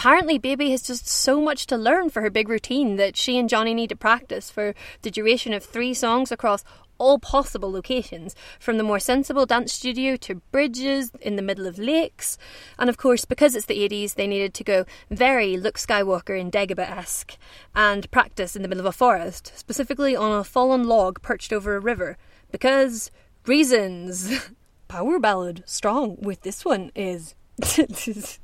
Apparently, 0.00 0.38
Baby 0.38 0.70
has 0.70 0.80
just 0.80 1.06
so 1.06 1.42
much 1.42 1.66
to 1.66 1.76
learn 1.76 2.08
for 2.08 2.22
her 2.22 2.30
big 2.30 2.48
routine 2.48 2.96
that 2.96 3.18
she 3.18 3.36
and 3.36 3.50
Johnny 3.50 3.74
need 3.74 3.90
to 3.90 3.94
practice 3.96 4.50
for 4.50 4.74
the 5.02 5.10
duration 5.10 5.52
of 5.52 5.62
three 5.62 5.92
songs 5.92 6.32
across 6.32 6.64
all 6.96 7.18
possible 7.18 7.70
locations, 7.70 8.34
from 8.58 8.78
the 8.78 8.82
more 8.82 8.98
sensible 8.98 9.44
dance 9.44 9.74
studio 9.74 10.16
to 10.16 10.36
bridges 10.52 11.12
in 11.20 11.36
the 11.36 11.42
middle 11.42 11.66
of 11.66 11.78
lakes. 11.78 12.38
And 12.78 12.88
of 12.88 12.96
course, 12.96 13.26
because 13.26 13.54
it's 13.54 13.66
the 13.66 13.86
80s, 13.86 14.14
they 14.14 14.26
needed 14.26 14.54
to 14.54 14.64
go 14.64 14.86
very 15.10 15.58
Luke 15.58 15.76
Skywalker 15.76 16.40
and 16.40 16.50
Dagobah 16.50 16.96
esque 16.96 17.36
and 17.74 18.10
practice 18.10 18.56
in 18.56 18.62
the 18.62 18.68
middle 18.68 18.86
of 18.86 18.94
a 18.94 18.96
forest, 18.96 19.52
specifically 19.54 20.16
on 20.16 20.32
a 20.32 20.44
fallen 20.44 20.84
log 20.84 21.20
perched 21.20 21.52
over 21.52 21.76
a 21.76 21.78
river. 21.78 22.16
Because 22.50 23.10
reasons. 23.44 24.48
Power 24.88 25.18
ballad 25.18 25.62
strong 25.66 26.16
with 26.22 26.40
this 26.40 26.64
one 26.64 26.90
is. 26.94 27.34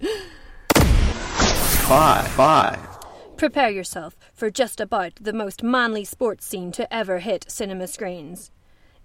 Five. 1.88 2.26
Five. 2.28 2.78
Prepare 3.36 3.68
yourself 3.68 4.16
for 4.32 4.48
just 4.48 4.80
about 4.80 5.16
the 5.20 5.34
most 5.34 5.62
manly 5.62 6.02
sports 6.02 6.46
scene 6.46 6.72
to 6.72 6.90
ever 6.90 7.18
hit 7.18 7.44
cinema 7.50 7.86
screens. 7.86 8.50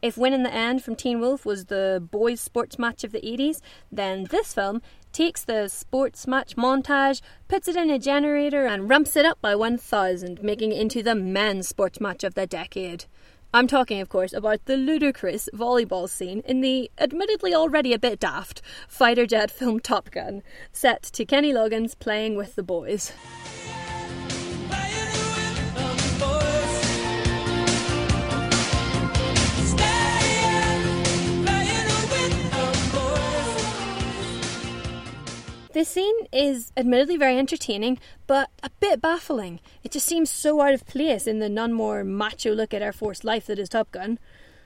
If 0.02 0.18
Win 0.18 0.32
in 0.32 0.44
the 0.44 0.54
End 0.54 0.82
from 0.82 0.96
Teen 0.96 1.20
Wolf 1.20 1.46
was 1.46 1.66
the 1.66 2.02
boys' 2.10 2.40
sports 2.40 2.80
match 2.80 3.04
of 3.04 3.12
the 3.12 3.20
80s, 3.20 3.60
then 3.92 4.28
this 4.32 4.54
film 4.54 4.82
takes 5.12 5.44
the 5.44 5.68
sports 5.68 6.26
match 6.26 6.56
montage, 6.56 7.20
puts 7.50 7.68
it 7.68 7.76
in 7.76 7.90
a 7.90 8.00
generator, 8.00 8.66
and 8.66 8.90
ramps 8.90 9.18
it 9.18 9.26
up 9.26 9.42
by 9.42 9.56
1000, 9.56 10.42
making 10.42 10.72
it 10.72 10.80
into 10.80 11.04
the 11.04 11.16
men's 11.16 11.68
sports 11.68 12.00
match 12.00 12.24
of 12.24 12.36
the 12.36 12.48
decade. 12.48 13.04
I'm 13.52 13.66
talking, 13.66 14.00
of 14.00 14.10
course, 14.10 14.32
about 14.32 14.66
the 14.66 14.78
ludicrous 14.78 15.50
volleyball 15.56 16.08
scene 16.08 16.44
in 16.46 16.62
the 16.62 16.92
admittedly 17.00 17.56
already 17.56 17.94
a 17.94 18.00
bit 18.00 18.20
daft 18.20 18.62
fighter 18.88 19.26
jet 19.26 19.50
film 19.50 19.80
Top 19.80 20.12
Gun, 20.12 20.44
set 20.72 21.02
to 21.02 21.26
Kenny 21.26 21.52
Loggins 21.52 21.98
playing 21.98 22.36
with 22.36 22.54
the 22.54 22.62
boys. 22.62 23.12
This 35.80 35.88
scene 35.88 36.28
is 36.34 36.74
admittedly 36.76 37.16
very 37.16 37.38
entertaining, 37.38 38.00
but 38.28 38.50
a 38.62 38.70
bit 38.82 39.02
baffling. 39.02 39.62
It 39.82 39.94
just 39.94 40.06
seems 40.06 40.30
so 40.30 40.60
out 40.60 40.74
of 40.74 40.86
place 40.86 41.26
in 41.26 41.40
the 41.40 41.48
none 41.48 41.72
more 41.72 42.04
macho 42.04 42.54
look 42.54 42.74
at 42.74 42.82
Air 42.82 42.92
Force 42.92 43.24
life 43.24 43.46
that 43.46 43.58
is 43.58 43.70
Top 43.70 43.90
Gun. 43.94 44.20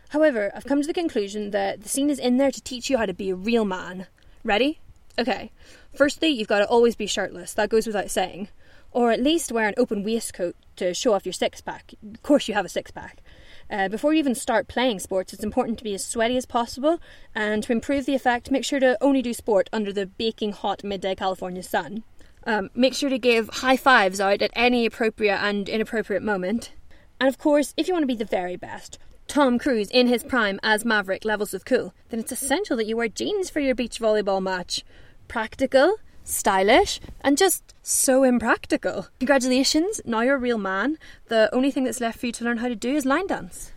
However, 0.10 0.51
I've 0.55 0.65
come 0.65 0.82
to 0.82 0.88
the 0.88 0.91
conclusion 0.91 1.51
that 1.51 1.84
the 1.84 1.88
scene 1.88 2.10
is 2.10 2.17
in 2.17 2.38
there 2.38 2.50
to 2.50 2.60
teach 2.60 2.89
you 2.89 2.98
how 2.98 3.05
to 3.05 3.13
be 3.13 3.29
a 3.29 3.36
real 3.36 3.63
man. 3.63 4.08
Ready? 4.43 4.79
Okay. 5.20 5.51
Firstly, 5.93 6.29
you've 6.29 6.48
got 6.48 6.62
to 6.62 6.67
always 6.67 6.96
be 6.96 7.05
shirtless. 7.05 7.53
That 7.53 7.70
goes 7.70 7.86
without 7.86 8.10
saying. 8.10 8.48
Or 8.91 9.12
at 9.12 9.22
least 9.22 9.51
wear 9.51 9.67
an 9.67 9.75
open 9.77 10.01
waistcoat 10.01 10.55
to 10.77 10.96
show 10.96 11.13
off 11.13 11.27
your 11.27 11.34
six 11.34 11.62
pack. 11.62 11.93
Of 12.12 12.24
course, 12.24 12.48
you 12.48 12.55
have 12.55 12.65
a 12.65 12.70
six 12.70 12.89
pack. 12.89 13.22
Uh, 13.70 13.88
before 13.88 14.13
you 14.13 14.20
even 14.20 14.36
start 14.36 14.67
playing 14.67 15.00
sports, 15.00 15.34
it's 15.34 15.43
important 15.43 15.77
to 15.77 15.84
be 15.84 15.93
as 15.93 16.05
sweaty 16.05 16.38
as 16.38 16.46
possible, 16.46 17.00
and 17.34 17.63
to 17.63 17.72
improve 17.72 18.05
the 18.05 18.15
effect, 18.15 18.51
make 18.51 18.65
sure 18.65 18.79
to 18.79 18.98
only 19.01 19.22
do 19.22 19.34
sport 19.34 19.70
under 19.74 19.91
the 19.91 20.05
baking 20.05 20.51
hot 20.51 20.84
midday 20.84 21.15
California 21.15 21.63
sun. 21.63 22.03
Um, 22.46 22.70
make 22.75 22.93
sure 22.93 23.10
to 23.10 23.17
give 23.17 23.50
high 23.50 23.77
fives 23.77 24.20
out 24.20 24.41
at 24.41 24.51
any 24.53 24.86
appropriate 24.86 25.38
and 25.38 25.70
inappropriate 25.70 26.24
moment. 26.24 26.74
And 27.20 27.29
of 27.29 27.38
course, 27.38 27.74
if 27.77 27.88
you 27.88 27.93
want 27.93 28.03
to 28.03 28.08
be 28.08 28.15
the 28.15 28.25
very 28.25 28.58
best, 28.58 29.00
Tom 29.27 29.58
Cruise 29.58 29.89
in 29.91 30.08
his 30.08 30.24
prime 30.24 30.60
as 30.62 30.84
Maverick 30.84 31.24
levels 31.24 31.53
of 31.53 31.65
cool, 31.65 31.93
then 32.10 32.20
it's 32.20 32.32
essential 32.32 32.75
that 32.77 32.86
you 32.86 32.98
wear 32.98 33.08
jeans 33.08 33.50
for 33.50 33.62
your 33.62 33.75
beach 33.75 34.00
volleyball 34.00 34.41
match. 34.41 34.84
Practical, 35.27 35.96
stylish, 36.24 37.00
and 37.22 37.38
just 37.38 37.74
so 37.82 38.24
impractical. 38.24 39.08
Congratulations, 39.20 40.01
now 40.06 40.22
you're 40.22 40.36
a 40.36 40.39
real 40.39 40.58
man. 40.58 40.98
The 41.27 41.50
only 41.53 41.72
thing 41.72 41.84
that's 41.84 42.01
left 42.01 42.20
for 42.20 42.27
you 42.27 42.32
to 42.34 42.44
learn 42.44 42.58
how 42.58 42.68
to 42.68 42.75
do 42.75 42.96
is 42.96 43.06
line 43.06 43.27
dance. 43.27 43.72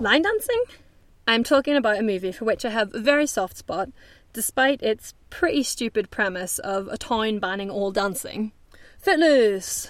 Line 0.00 0.22
dancing? 0.22 0.62
I'm 1.26 1.44
talking 1.44 1.76
about 1.76 1.98
a 1.98 2.02
movie 2.02 2.32
for 2.32 2.44
which 2.44 2.64
I 2.64 2.70
have 2.70 2.94
a 2.94 3.00
very 3.00 3.26
soft 3.26 3.56
spot, 3.56 3.90
despite 4.32 4.82
its 4.82 5.14
pretty 5.28 5.62
stupid 5.62 6.10
premise 6.10 6.58
of 6.58 6.88
a 6.88 6.98
town 6.98 7.38
banning 7.38 7.70
all 7.70 7.90
dancing. 7.90 8.52
Footloose! 8.98 9.88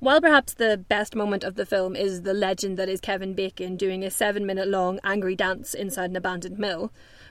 While 0.00 0.20
perhaps 0.22 0.54
the 0.54 0.78
best 0.78 1.14
moment 1.14 1.44
of 1.44 1.56
the 1.56 1.66
film 1.66 1.94
is 1.94 2.22
the 2.22 2.32
legend 2.32 2.78
that 2.78 2.88
is 2.88 3.00
Kevin 3.00 3.34
Bacon 3.34 3.76
doing 3.76 4.02
a 4.02 4.10
seven 4.10 4.46
minute 4.46 4.66
long 4.66 4.98
angry 5.04 5.36
dance 5.36 5.74
inside 5.74 6.10
an 6.10 6.16
abandoned 6.16 6.58
mill, 6.58 6.90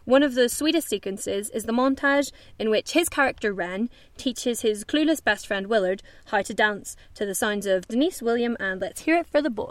one 0.10 0.24
of 0.24 0.34
the 0.34 0.50
sweetest 0.50 0.90
sequences 0.90 1.52
is 1.52 1.66
the 1.66 1.72
montage 1.72 2.32
in 2.58 2.72
which 2.72 2.94
his 2.94 3.10
character 3.10 3.54
Ren 3.54 3.92
teaches 4.18 4.62
his 4.62 4.84
clueless 4.84 5.24
best 5.24 5.46
friend 5.46 5.68
Willard 5.68 6.02
how 6.26 6.42
to 6.42 6.52
dance 6.52 6.96
to 7.14 7.28
the 7.28 7.36
sounds 7.36 7.68
of 7.68 7.88
Deniece 7.88 8.20
William 8.20 8.58
and 8.60 8.82
Let's 8.82 9.02
Hear 9.02 9.18
It 9.18 9.28
for 9.28 9.40
the 9.40 9.52
Boy. 9.52 9.70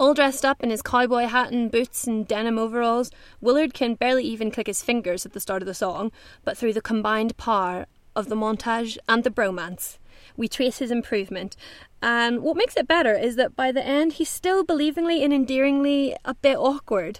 All 0.00 0.14
dressed 0.14 0.44
up 0.44 0.62
in 0.62 0.70
his 0.70 0.80
cowboy 0.80 1.24
hat 1.24 1.50
and 1.50 1.72
boots 1.72 2.06
and 2.06 2.26
denim 2.26 2.56
overalls, 2.56 3.10
Willard 3.40 3.74
can 3.74 3.96
barely 3.96 4.22
even 4.22 4.52
click 4.52 4.68
his 4.68 4.80
fingers 4.80 5.26
at 5.26 5.32
the 5.32 5.40
start 5.40 5.60
of 5.60 5.66
the 5.66 5.74
song, 5.74 6.12
but 6.44 6.56
through 6.56 6.74
the 6.74 6.80
combined 6.80 7.36
power 7.36 7.86
of 8.14 8.28
the 8.28 8.36
montage 8.36 8.96
and 9.08 9.24
the 9.24 9.30
bromance, 9.30 9.98
we 10.36 10.46
trace 10.46 10.78
his 10.78 10.92
improvement. 10.92 11.56
And 12.00 12.42
what 12.42 12.56
makes 12.56 12.76
it 12.76 12.86
better 12.86 13.14
is 13.14 13.34
that 13.36 13.56
by 13.56 13.72
the 13.72 13.84
end, 13.84 14.14
he's 14.14 14.28
still 14.28 14.64
believingly 14.64 15.24
and 15.24 15.32
endearingly 15.32 16.14
a 16.24 16.34
bit 16.34 16.56
awkward. 16.56 17.18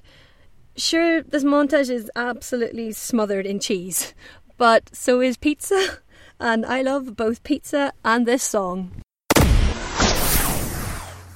Sure, 0.77 1.21
this 1.21 1.43
montage 1.43 1.91
is 1.91 2.13
absolutely 2.15 2.93
smothered 2.93 3.45
in 3.45 3.59
cheese, 3.59 4.15
but 4.57 4.95
so 4.95 5.21
is 5.21 5.37
pizza, 5.37 5.99
and 6.41 6.65
I 6.65 6.83
love 6.83 7.17
both 7.17 7.43
pizza 7.43 7.93
and 8.05 8.25
this 8.25 8.45
song. 8.45 9.03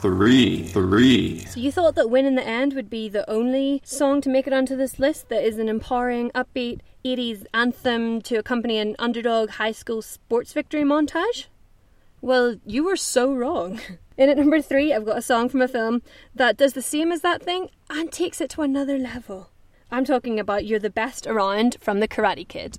Three. 0.02 0.64
Three. 0.64 1.44
So 1.44 1.61
you 1.61 1.71
thought 1.71 1.94
that 1.94 2.11
Win 2.11 2.26
in 2.26 2.35
the 2.35 2.44
End 2.44 2.75
would 2.75 2.90
be 2.90 3.09
the 3.09 3.28
only 3.30 3.80
song 3.85 4.21
to 4.23 4.28
make 4.28 4.49
it 4.49 4.52
onto 4.52 4.75
this 4.75 4.99
list 4.99 5.28
that 5.28 5.44
is 5.44 5.59
an 5.59 5.68
empowering, 5.68 6.32
upbeat 6.32 6.80
80s 7.04 7.47
anthem 7.54 8.21
to 8.23 8.35
accompany 8.35 8.78
an 8.78 8.97
underdog 8.99 9.50
high 9.50 9.71
school 9.71 10.02
sports 10.02 10.52
victory 10.52 10.82
montage? 10.82 11.47
Well, 12.21 12.56
you 12.66 12.82
were 12.82 12.97
so 12.97 13.32
wrong. 13.32 13.78
In 14.16 14.28
at 14.28 14.38
number 14.38 14.61
three, 14.61 14.92
I've 14.92 15.06
got 15.06 15.18
a 15.18 15.23
song 15.23 15.49
from 15.49 15.62
a 15.62 15.68
film 15.68 16.02
that 16.35 16.56
does 16.56 16.73
the 16.73 16.82
same 16.82 17.12
as 17.12 17.21
that 17.21 17.40
thing 17.40 17.68
and 17.88 18.11
takes 18.11 18.40
it 18.40 18.50
to 18.50 18.62
another 18.62 18.99
level. 18.99 19.50
I'm 19.88 20.04
talking 20.04 20.40
about 20.40 20.64
You're 20.64 20.80
the 20.80 20.90
Best 20.90 21.28
Around 21.28 21.76
from 21.80 22.00
The 22.00 22.09
Karate 22.09 22.49
Kid. 22.49 22.76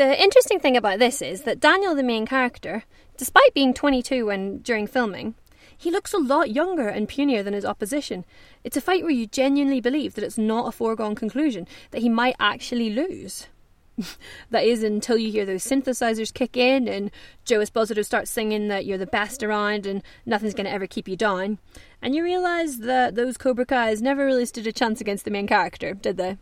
The 0.00 0.18
interesting 0.18 0.60
thing 0.60 0.78
about 0.78 0.98
this 0.98 1.20
is 1.20 1.42
that 1.42 1.60
Daniel, 1.60 1.94
the 1.94 2.02
main 2.02 2.24
character, 2.24 2.84
despite 3.18 3.52
being 3.52 3.74
22 3.74 4.24
when 4.24 4.60
during 4.60 4.86
filming, 4.86 5.34
he 5.76 5.90
looks 5.90 6.14
a 6.14 6.18
lot 6.18 6.52
younger 6.52 6.88
and 6.88 7.06
punier 7.06 7.42
than 7.42 7.52
his 7.52 7.66
opposition. 7.66 8.24
It's 8.64 8.78
a 8.78 8.80
fight 8.80 9.02
where 9.02 9.10
you 9.10 9.26
genuinely 9.26 9.78
believe 9.78 10.14
that 10.14 10.24
it's 10.24 10.38
not 10.38 10.66
a 10.66 10.72
foregone 10.72 11.14
conclusion, 11.14 11.68
that 11.90 12.00
he 12.00 12.08
might 12.08 12.34
actually 12.40 12.88
lose. 12.88 13.48
that 14.50 14.64
is 14.64 14.82
until 14.82 15.18
you 15.18 15.30
hear 15.30 15.44
those 15.44 15.66
synthesizers 15.66 16.32
kick 16.32 16.56
in 16.56 16.88
and 16.88 17.10
Joe 17.44 17.58
Esposito 17.58 18.02
starts 18.02 18.30
singing 18.30 18.68
that 18.68 18.86
you're 18.86 18.96
the 18.96 19.04
best 19.04 19.42
around 19.42 19.84
and 19.84 20.02
nothing's 20.24 20.54
going 20.54 20.64
to 20.64 20.72
ever 20.72 20.86
keep 20.86 21.08
you 21.08 21.16
down. 21.16 21.58
And 22.00 22.14
you 22.14 22.24
realise 22.24 22.76
that 22.76 23.16
those 23.16 23.36
Cobra 23.36 23.66
Kai's 23.66 24.00
never 24.00 24.24
really 24.24 24.46
stood 24.46 24.66
a 24.66 24.72
chance 24.72 25.02
against 25.02 25.26
the 25.26 25.30
main 25.30 25.46
character, 25.46 25.92
did 25.92 26.16
they? 26.16 26.38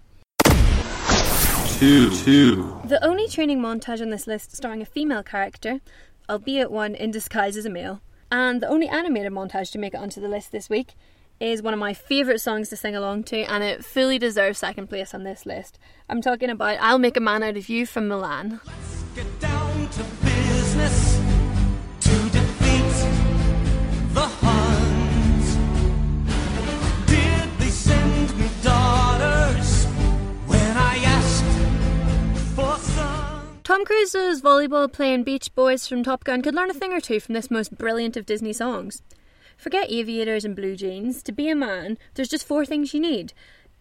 Two. 1.78 2.10
Two. 2.10 2.80
The 2.86 2.98
only 3.06 3.28
training 3.28 3.60
montage 3.60 4.00
on 4.00 4.10
this 4.10 4.26
list 4.26 4.56
starring 4.56 4.82
a 4.82 4.84
female 4.84 5.22
character, 5.22 5.80
albeit 6.28 6.72
one 6.72 6.96
in 6.96 7.12
disguise 7.12 7.56
as 7.56 7.66
a 7.66 7.70
male, 7.70 8.00
and 8.32 8.60
the 8.60 8.66
only 8.66 8.88
animated 8.88 9.30
montage 9.30 9.70
to 9.70 9.78
make 9.78 9.94
it 9.94 9.98
onto 10.00 10.20
the 10.20 10.26
list 10.26 10.50
this 10.50 10.68
week 10.68 10.94
is 11.38 11.62
one 11.62 11.72
of 11.72 11.78
my 11.78 11.94
favourite 11.94 12.40
songs 12.40 12.68
to 12.70 12.76
sing 12.76 12.96
along 12.96 13.22
to, 13.24 13.42
and 13.42 13.62
it 13.62 13.84
fully 13.84 14.18
deserves 14.18 14.58
second 14.58 14.88
place 14.88 15.14
on 15.14 15.22
this 15.22 15.46
list. 15.46 15.78
I'm 16.08 16.20
talking 16.20 16.50
about 16.50 16.78
I'll 16.80 16.98
Make 16.98 17.16
a 17.16 17.20
Man 17.20 17.44
Out 17.44 17.56
of 17.56 17.68
You 17.68 17.86
from 17.86 18.08
Mulan. 18.08 18.58
Get 19.14 19.38
down 19.38 19.88
to 19.90 20.02
business 20.24 21.17
Tom 33.68 33.84
Cruise's 33.84 34.40
volleyball 34.40 34.90
playing 34.90 35.24
Beach 35.24 35.54
Boys 35.54 35.86
from 35.86 36.02
Top 36.02 36.24
Gun 36.24 36.40
could 36.40 36.54
learn 36.54 36.70
a 36.70 36.72
thing 36.72 36.94
or 36.94 37.02
two 37.02 37.20
from 37.20 37.34
this 37.34 37.50
most 37.50 37.76
brilliant 37.76 38.16
of 38.16 38.24
Disney 38.24 38.54
songs. 38.54 39.02
Forget 39.58 39.90
aviators 39.90 40.46
and 40.46 40.56
blue 40.56 40.74
jeans. 40.74 41.22
To 41.24 41.32
be 41.32 41.50
a 41.50 41.54
man, 41.54 41.98
there's 42.14 42.30
just 42.30 42.46
four 42.46 42.64
things 42.64 42.94
you 42.94 43.00
need. 43.00 43.34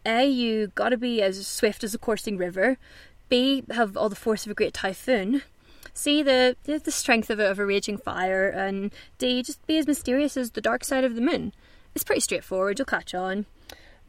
A, 0.05 0.27
you 0.27 0.73
gotta 0.75 0.97
be 0.97 1.21
as 1.21 1.47
swift 1.47 1.85
as 1.85 1.95
a 1.95 1.97
coursing 1.97 2.35
river. 2.35 2.77
B, 3.29 3.63
have 3.71 3.95
all 3.95 4.09
the 4.09 4.17
force 4.17 4.45
of 4.45 4.51
a 4.51 4.55
great 4.55 4.73
typhoon. 4.73 5.41
C, 5.93 6.21
the 6.21 6.57
the 6.65 6.91
strength 6.91 7.29
of 7.29 7.39
a, 7.39 7.49
of 7.49 7.57
a 7.57 7.65
raging 7.65 7.97
fire. 7.97 8.49
And 8.49 8.93
D, 9.19 9.41
just 9.41 9.65
be 9.67 9.77
as 9.77 9.87
mysterious 9.87 10.35
as 10.35 10.51
the 10.51 10.59
dark 10.59 10.83
side 10.83 11.05
of 11.05 11.15
the 11.15 11.21
moon. 11.21 11.53
It's 11.95 12.03
pretty 12.03 12.19
straightforward, 12.19 12.77
you'll 12.77 12.87
catch 12.87 13.15
on. 13.15 13.45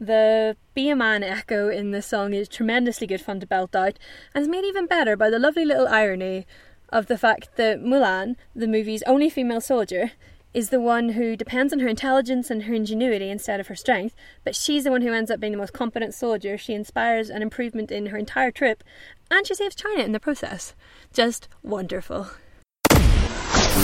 The 0.01 0.55
Be 0.73 0.89
a 0.89 0.95
Man 0.95 1.23
echo 1.23 1.67
in 1.67 1.91
this 1.91 2.05
song 2.05 2.33
is 2.33 2.47
tremendously 2.47 3.05
good 3.05 3.19
fun 3.19 3.41
to 3.41 3.45
belt 3.45 3.75
out, 3.75 3.99
and 4.33 4.41
is 4.41 4.47
made 4.47 4.63
even 4.63 4.85
better 4.85 5.17
by 5.17 5.29
the 5.29 5.39
lovely 5.39 5.65
little 5.65 5.89
irony 5.89 6.47
of 6.87 7.07
the 7.07 7.17
fact 7.17 7.57
that 7.57 7.81
Mulan, 7.81 8.37
the 8.55 8.67
movie's 8.67 9.03
only 9.03 9.29
female 9.29 9.59
soldier, 9.59 10.11
is 10.53 10.69
the 10.69 10.79
one 10.79 11.09
who 11.09 11.35
depends 11.35 11.73
on 11.73 11.81
her 11.81 11.89
intelligence 11.89 12.49
and 12.49 12.63
her 12.63 12.73
ingenuity 12.73 13.29
instead 13.29 13.59
of 13.59 13.67
her 13.67 13.75
strength, 13.75 14.15
but 14.45 14.55
she's 14.55 14.85
the 14.85 14.91
one 14.91 15.01
who 15.01 15.11
ends 15.11 15.29
up 15.29 15.41
being 15.41 15.51
the 15.51 15.57
most 15.57 15.73
competent 15.73 16.13
soldier. 16.13 16.57
She 16.57 16.73
inspires 16.73 17.29
an 17.29 17.41
improvement 17.41 17.91
in 17.91 18.05
her 18.05 18.17
entire 18.17 18.51
trip, 18.51 18.85
and 19.29 19.45
she 19.45 19.53
saves 19.53 19.75
China 19.75 20.01
in 20.01 20.13
the 20.13 20.19
process. 20.19 20.75
Just 21.11 21.49
wonderful. 21.61 22.29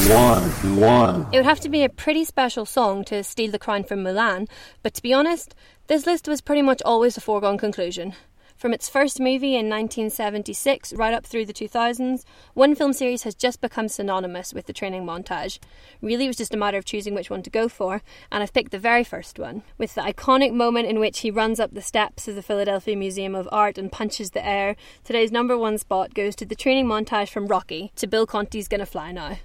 One, 0.08 0.44
one. 0.80 1.28
It 1.32 1.38
would 1.38 1.46
have 1.46 1.60
to 1.62 1.70
be 1.70 1.84
a 1.84 1.90
pretty 1.90 2.26
special 2.26 2.66
song 2.66 3.04
to 3.06 3.24
steal 3.24 3.52
the 3.52 3.60
crown 3.60 3.84
from 3.84 4.04
Mulan, 4.04 4.48
but 4.84 4.94
to 4.94 5.02
be 5.02 5.14
honest, 5.14 5.56
this 5.88 6.06
list 6.06 6.28
was 6.28 6.42
pretty 6.42 6.62
much 6.62 6.82
always 6.84 7.18
a 7.18 7.22
foregone 7.22 7.58
conclusion. 7.58 8.14
From 8.58 8.74
its 8.74 8.88
first 8.88 9.20
movie 9.20 9.56
in 9.56 9.70
1976 9.70 10.94
right 10.94 11.14
up 11.14 11.26
through 11.26 11.46
the 11.46 11.54
2000s, 11.54 12.24
one 12.54 12.74
film 12.74 12.94
series 12.94 13.24
has 13.24 13.36
just 13.36 13.60
become 13.60 13.90
synonymous 13.90 14.54
with 14.54 14.66
the 14.66 14.74
training 14.74 15.06
montage. 15.06 15.60
Really, 16.02 16.24
it 16.24 16.30
was 16.30 16.38
just 16.38 16.54
a 16.54 16.58
matter 16.58 16.78
of 16.78 16.86
choosing 16.86 17.14
which 17.14 17.30
one 17.30 17.44
to 17.44 17.50
go 17.50 17.68
for, 17.68 18.02
and 18.32 18.42
I've 18.42 18.54
picked 18.54 18.72
the 18.72 18.80
very 18.80 19.04
first 19.04 19.38
one, 19.38 19.64
with 19.78 19.94
the 19.94 20.02
iconic 20.02 20.54
moment 20.54 20.88
in 20.88 21.00
which 21.00 21.20
he 21.20 21.30
runs 21.30 21.60
up 21.60 21.74
the 21.74 21.82
steps 21.82 22.30
of 22.30 22.36
the 22.36 22.42
Philadelphia 22.42 22.96
Museum 22.96 23.36
of 23.36 23.50
Art 23.52 23.78
and 23.78 23.92
punches 23.92 24.32
the 24.32 24.46
air. 24.46 24.78
Today's 25.04 25.34
number 25.34 25.58
one 25.58 25.78
spot 25.78 26.14
goes 26.14 26.36
to 26.38 26.46
the 26.46 26.56
training 26.56 26.86
montage 26.86 27.30
from 27.30 27.48
Rocky 27.48 27.92
to 27.98 28.08
Bill 28.08 28.26
Conti's 28.26 28.70
Gonna 28.70 28.86
Fly 28.86 29.12
Now. 29.12 29.38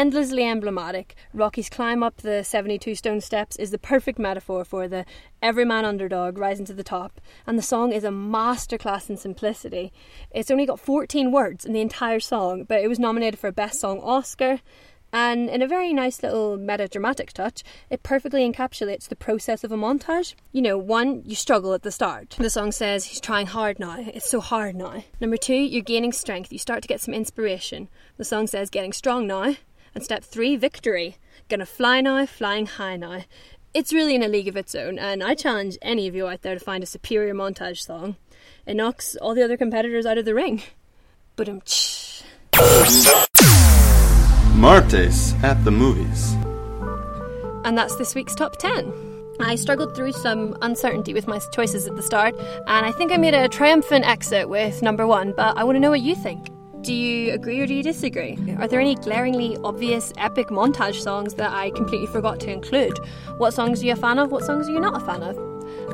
Endlessly 0.00 0.46
emblematic, 0.46 1.14
Rocky's 1.34 1.68
climb 1.68 2.02
up 2.02 2.16
the 2.16 2.42
72 2.42 2.94
stone 2.94 3.20
steps 3.20 3.56
is 3.56 3.70
the 3.70 3.76
perfect 3.76 4.18
metaphor 4.18 4.64
for 4.64 4.88
the 4.88 5.04
everyman 5.42 5.84
underdog 5.84 6.38
rising 6.38 6.64
to 6.64 6.72
the 6.72 6.82
top, 6.82 7.20
and 7.46 7.58
the 7.58 7.62
song 7.62 7.92
is 7.92 8.02
a 8.02 8.08
masterclass 8.08 9.10
in 9.10 9.18
simplicity. 9.18 9.92
It's 10.30 10.50
only 10.50 10.64
got 10.64 10.80
14 10.80 11.30
words 11.30 11.66
in 11.66 11.74
the 11.74 11.82
entire 11.82 12.18
song, 12.18 12.64
but 12.64 12.80
it 12.80 12.88
was 12.88 12.98
nominated 12.98 13.38
for 13.38 13.48
a 13.48 13.52
Best 13.52 13.78
Song 13.78 14.00
Oscar. 14.00 14.60
And 15.12 15.50
in 15.50 15.60
a 15.60 15.68
very 15.68 15.92
nice 15.92 16.22
little 16.22 16.56
meta-dramatic 16.56 17.34
touch, 17.34 17.62
it 17.90 18.02
perfectly 18.02 18.50
encapsulates 18.50 19.06
the 19.06 19.16
process 19.16 19.64
of 19.64 19.72
a 19.72 19.76
montage. 19.76 20.34
You 20.52 20.62
know, 20.62 20.78
one, 20.78 21.24
you 21.26 21.34
struggle 21.34 21.74
at 21.74 21.82
the 21.82 21.92
start. 21.92 22.36
The 22.38 22.48
song 22.48 22.72
says 22.72 23.04
he's 23.04 23.20
trying 23.20 23.48
hard 23.48 23.78
now. 23.78 23.96
It's 23.98 24.30
so 24.30 24.40
hard 24.40 24.76
now. 24.76 25.04
Number 25.20 25.36
two, 25.36 25.52
you're 25.52 25.82
gaining 25.82 26.12
strength. 26.12 26.52
You 26.52 26.58
start 26.58 26.80
to 26.80 26.88
get 26.88 27.02
some 27.02 27.12
inspiration. 27.12 27.90
The 28.16 28.24
song 28.24 28.46
says 28.46 28.70
getting 28.70 28.94
strong 28.94 29.26
now. 29.26 29.56
And 29.94 30.04
step 30.04 30.24
three, 30.24 30.56
victory. 30.56 31.16
Gonna 31.48 31.66
fly 31.66 32.00
now, 32.00 32.24
flying 32.26 32.66
high 32.66 32.96
now. 32.96 33.24
It's 33.72 33.92
really 33.92 34.14
in 34.14 34.22
a 34.22 34.28
league 34.28 34.48
of 34.48 34.56
its 34.56 34.74
own, 34.74 34.98
and 34.98 35.22
I 35.22 35.34
challenge 35.34 35.78
any 35.80 36.08
of 36.08 36.14
you 36.14 36.26
out 36.26 36.42
there 36.42 36.54
to 36.54 36.64
find 36.64 36.82
a 36.82 36.86
superior 36.86 37.34
montage 37.34 37.84
song. 37.84 38.16
It 38.66 38.74
knocks 38.74 39.16
all 39.16 39.34
the 39.34 39.44
other 39.44 39.56
competitors 39.56 40.06
out 40.06 40.18
of 40.18 40.24
the 40.24 40.34
ring. 40.34 40.62
But 41.36 41.48
um, 41.48 41.62
Martes 44.54 45.34
at 45.42 45.64
the 45.64 45.70
movies. 45.70 46.34
And 47.64 47.78
that's 47.78 47.96
this 47.96 48.14
week's 48.14 48.34
top 48.34 48.58
10. 48.58 48.92
I 49.40 49.54
struggled 49.54 49.96
through 49.96 50.12
some 50.12 50.56
uncertainty 50.60 51.14
with 51.14 51.26
my 51.26 51.40
choices 51.52 51.86
at 51.86 51.96
the 51.96 52.02
start, 52.02 52.34
and 52.66 52.84
I 52.84 52.92
think 52.92 53.12
I 53.12 53.16
made 53.16 53.34
a 53.34 53.48
triumphant 53.48 54.06
exit 54.06 54.48
with 54.48 54.82
number 54.82 55.06
one, 55.06 55.32
but 55.36 55.56
I 55.56 55.64
want 55.64 55.76
to 55.76 55.80
know 55.80 55.90
what 55.90 56.02
you 56.02 56.14
think. 56.14 56.48
Do 56.82 56.94
you 56.94 57.34
agree 57.34 57.60
or 57.60 57.66
do 57.66 57.74
you 57.74 57.82
disagree? 57.82 58.38
Are 58.58 58.66
there 58.66 58.80
any 58.80 58.94
glaringly 58.94 59.58
obvious 59.62 60.14
epic 60.16 60.46
montage 60.48 61.02
songs 61.02 61.34
that 61.34 61.52
I 61.52 61.70
completely 61.72 62.06
forgot 62.06 62.40
to 62.40 62.50
include? 62.50 62.98
What 63.36 63.50
songs 63.52 63.82
are 63.82 63.86
you 63.86 63.92
a 63.92 63.96
fan 63.96 64.18
of? 64.18 64.32
What 64.32 64.44
songs 64.44 64.66
are 64.66 64.72
you 64.72 64.80
not 64.80 64.96
a 64.96 65.04
fan 65.04 65.22
of? 65.22 65.36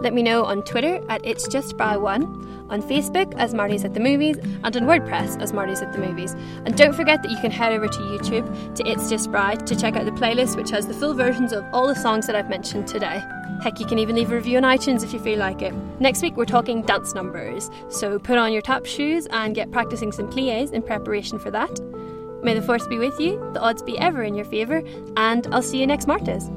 Let 0.01 0.15
me 0.15 0.23
know 0.23 0.45
on 0.45 0.63
Twitter 0.63 1.05
at 1.09 1.27
It's 1.27 1.49
Just 1.49 1.77
Bry 1.77 1.97
One, 1.97 2.56
on 2.71 2.83
Facebook 2.83 3.35
as 3.37 3.55
Martes 3.55 3.85
at 3.85 3.95
the 3.95 4.01
Movies, 4.01 4.37
and 4.37 4.77
on 4.77 4.83
WordPress 4.85 5.41
as 5.41 5.53
Martes 5.53 5.83
at 5.83 5.93
the 5.93 5.99
Movies. 5.99 6.35
And 6.65 6.77
don't 6.77 6.95
forget 6.95 7.23
that 7.23 7.31
you 7.31 7.39
can 7.39 7.51
head 7.51 7.73
over 7.73 7.89
to 7.89 7.99
YouTube 7.99 8.75
to 8.77 8.87
It's 8.89 9.09
Just 9.09 9.31
Bry 9.31 9.55
to 9.55 9.77
check 9.77 9.97
out 9.97 10.05
the 10.05 10.13
playlist, 10.13 10.57
which 10.57 10.71
has 10.71 10.87
the 10.87 10.95
full 10.95 11.15
versions 11.15 11.53
of 11.53 11.65
all 11.73 11.87
the 11.87 11.95
songs 11.95 12.27
that 12.27 12.37
I've 12.37 12.51
mentioned 12.51 12.87
today. 12.87 13.23
Heck, 13.63 13.81
you 13.81 13.87
can 13.87 13.99
even 13.99 14.17
leave 14.17 14.31
a 14.31 14.35
review 14.35 14.59
on 14.59 14.65
iTunes 14.65 15.03
if 15.03 15.13
you 15.13 15.19
feel 15.19 15.39
like 15.39 15.63
it. 15.63 15.75
Next 15.99 16.23
week, 16.23 16.37
we're 16.37 16.45
talking 16.45 16.83
dance 16.83 17.15
numbers, 17.15 17.71
so 17.89 18.19
put 18.19 18.39
on 18.39 18.53
your 18.53 18.63
tap 18.63 18.85
shoes 18.85 19.27
and 19.31 19.55
get 19.55 19.71
practicing 19.71 20.13
some 20.13 20.29
plies 20.29 20.73
in 20.73 20.83
preparation 20.83 21.39
for 21.39 21.51
that. 21.51 21.81
May 22.43 22.55
the 22.55 22.63
force 22.63 22.87
be 22.87 22.99
with 22.99 23.19
you, 23.19 23.39
the 23.55 23.61
odds 23.61 23.83
be 23.83 23.99
ever 23.99 24.23
in 24.23 24.35
your 24.35 24.45
favour, 24.45 24.83
and 25.17 25.47
I'll 25.53 25.63
see 25.63 25.79
you 25.81 25.87
next 25.87 26.07
Martes. 26.07 26.51